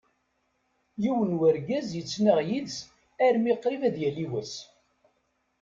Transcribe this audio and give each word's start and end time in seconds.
Yiwen 1.01 1.31
n 1.37 1.39
urgaz 1.47 1.89
ittnaɣ 2.01 2.39
yid-s 2.49 2.77
armi 3.25 3.53
qrib 3.61 3.81
ad 3.87 3.95
yali 4.01 4.25
wass. 4.31 4.53